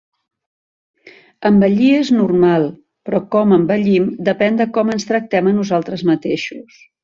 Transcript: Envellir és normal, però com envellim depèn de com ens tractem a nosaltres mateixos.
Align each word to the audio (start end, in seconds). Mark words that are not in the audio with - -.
Envellir 1.49 1.91
és 1.97 2.09
normal, 2.15 2.65
però 3.09 3.21
com 3.37 3.55
envellim 3.61 4.11
depèn 4.33 4.61
de 4.63 4.69
com 4.79 4.93
ens 4.99 5.09
tractem 5.13 5.53
a 5.55 5.59
nosaltres 5.63 6.09
mateixos. 6.13 6.85